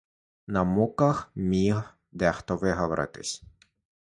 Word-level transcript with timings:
На 0.47 0.63
муках 0.63 1.31
міг 1.35 1.83
дехто 2.11 2.57
виговоритись. 2.57 3.41